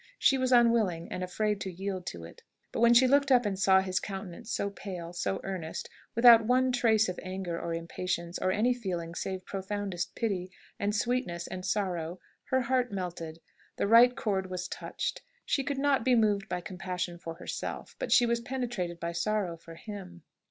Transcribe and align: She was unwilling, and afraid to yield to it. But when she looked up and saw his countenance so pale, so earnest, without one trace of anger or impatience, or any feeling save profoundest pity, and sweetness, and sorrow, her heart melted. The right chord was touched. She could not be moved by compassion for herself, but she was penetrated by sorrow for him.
She 0.17 0.39
was 0.39 0.51
unwilling, 0.51 1.11
and 1.11 1.21
afraid 1.23 1.61
to 1.61 1.71
yield 1.71 2.07
to 2.07 2.23
it. 2.23 2.41
But 2.71 2.79
when 2.79 2.95
she 2.95 3.07
looked 3.07 3.31
up 3.31 3.45
and 3.45 3.59
saw 3.59 3.81
his 3.81 3.99
countenance 3.99 4.51
so 4.51 4.71
pale, 4.71 5.13
so 5.13 5.39
earnest, 5.43 5.91
without 6.15 6.43
one 6.47 6.71
trace 6.71 7.07
of 7.07 7.19
anger 7.21 7.61
or 7.61 7.71
impatience, 7.75 8.39
or 8.39 8.51
any 8.51 8.73
feeling 8.73 9.13
save 9.13 9.45
profoundest 9.45 10.15
pity, 10.15 10.49
and 10.79 10.95
sweetness, 10.95 11.45
and 11.45 11.63
sorrow, 11.67 12.19
her 12.45 12.61
heart 12.61 12.91
melted. 12.91 13.41
The 13.77 13.85
right 13.85 14.15
chord 14.17 14.49
was 14.49 14.67
touched. 14.67 15.21
She 15.45 15.63
could 15.63 15.77
not 15.77 16.03
be 16.03 16.15
moved 16.15 16.49
by 16.49 16.61
compassion 16.61 17.19
for 17.19 17.35
herself, 17.35 17.95
but 17.99 18.11
she 18.11 18.25
was 18.25 18.41
penetrated 18.41 18.99
by 18.99 19.11
sorrow 19.11 19.55
for 19.55 19.75
him. 19.75 20.23